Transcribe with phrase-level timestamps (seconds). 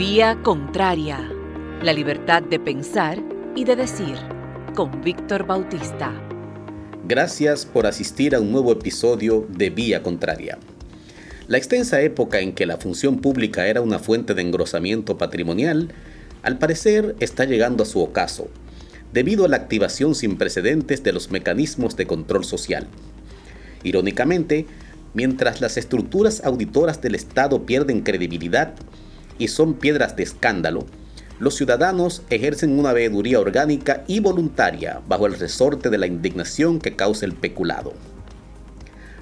[0.00, 1.30] Vía Contraria.
[1.82, 3.22] La libertad de pensar
[3.54, 4.16] y de decir.
[4.74, 6.10] Con Víctor Bautista.
[7.06, 10.56] Gracias por asistir a un nuevo episodio de Vía Contraria.
[11.48, 15.92] La extensa época en que la función pública era una fuente de engrosamiento patrimonial,
[16.42, 18.48] al parecer está llegando a su ocaso,
[19.12, 22.86] debido a la activación sin precedentes de los mecanismos de control social.
[23.82, 24.64] Irónicamente,
[25.12, 28.76] mientras las estructuras auditoras del Estado pierden credibilidad
[29.40, 30.86] y son piedras de escándalo,
[31.40, 36.94] los ciudadanos ejercen una veeduría orgánica y voluntaria bajo el resorte de la indignación que
[36.94, 37.94] causa el peculado.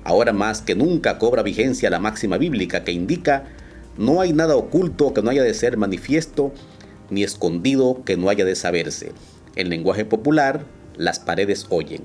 [0.03, 3.45] Ahora más que nunca cobra vigencia la máxima bíblica que indica,
[3.97, 6.53] no hay nada oculto que no haya de ser manifiesto,
[7.09, 9.13] ni escondido que no haya de saberse.
[9.55, 10.65] En lenguaje popular,
[10.97, 12.03] las paredes oyen.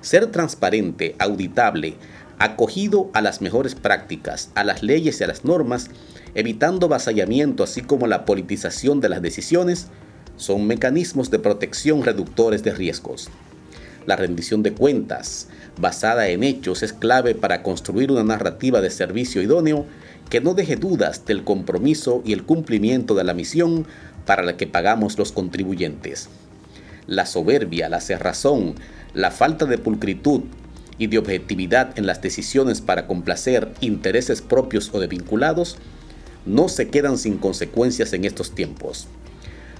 [0.00, 1.96] Ser transparente, auditable,
[2.38, 5.88] acogido a las mejores prácticas, a las leyes y a las normas,
[6.34, 9.88] evitando vasallamiento así como la politización de las decisiones,
[10.36, 13.30] son mecanismos de protección reductores de riesgos.
[14.04, 19.42] La rendición de cuentas, basada en hechos, es clave para construir una narrativa de servicio
[19.42, 19.86] idóneo
[20.30, 23.86] que no deje dudas del compromiso y el cumplimiento de la misión
[24.26, 26.28] para la que pagamos los contribuyentes.
[27.06, 28.74] La soberbia, la cerrazón,
[29.14, 30.42] la falta de pulcritud
[30.98, 35.76] y de objetividad en las decisiones para complacer intereses propios o de vinculados
[36.44, 39.08] no se quedan sin consecuencias en estos tiempos.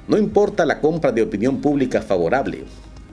[0.08, 2.64] No importa la compra de opinión pública favorable,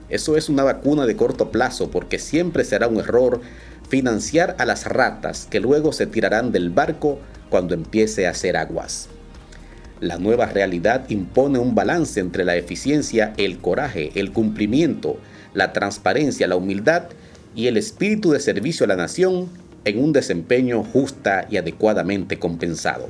[0.08, 3.40] eso es una vacuna de corto plazo porque siempre será un error
[3.88, 9.08] financiar a las ratas que luego se tirarán del barco cuando empiece a hacer aguas.
[10.00, 15.18] La nueva realidad impone un balance entre la eficiencia, el coraje, el cumplimiento,
[15.54, 17.04] la transparencia, la humildad
[17.54, 19.48] y el espíritu de servicio a la nación
[19.84, 23.06] en un desempeño justa y adecuadamente compensado.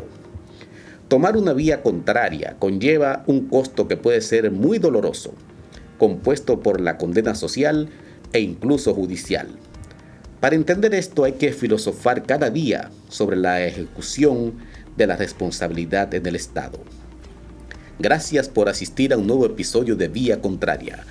[1.09, 5.34] Tomar una vía contraria conlleva un costo que puede ser muy doloroso,
[5.98, 7.89] compuesto por la condena social
[8.33, 9.49] e incluso judicial.
[10.41, 14.55] Para entender esto hay que filosofar cada día sobre la ejecución
[14.97, 16.81] de la responsabilidad en el Estado.
[17.99, 21.05] Gracias por asistir a un nuevo episodio de Vía Contraria.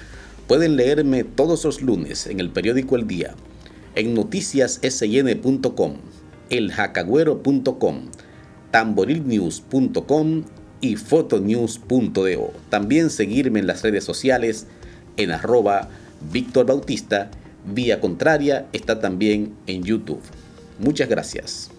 [0.53, 3.33] Pueden leerme todos los lunes en el periódico El Día,
[3.95, 5.93] en noticiassn.com,
[6.51, 7.95] eljacagüero.com,
[8.69, 10.43] tamborilnews.com
[10.79, 12.53] y fotonews.do.
[12.69, 14.67] También seguirme en las redes sociales
[15.17, 15.89] en arroba
[16.67, 17.31] Bautista.
[17.65, 20.21] Vía Contraria está también en YouTube.
[20.77, 21.71] Muchas gracias.